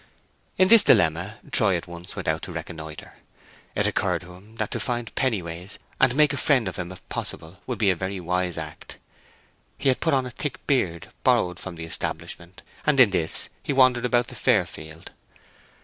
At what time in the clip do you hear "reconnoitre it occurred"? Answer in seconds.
2.51-4.21